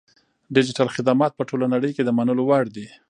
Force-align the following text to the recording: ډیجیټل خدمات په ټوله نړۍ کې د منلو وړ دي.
ډیجیټل 0.55 0.87
خدمات 0.95 1.31
په 1.35 1.43
ټوله 1.49 1.65
نړۍ 1.73 1.91
کې 1.95 2.03
د 2.05 2.09
منلو 2.17 2.43
وړ 2.49 2.65
دي. 2.75 2.87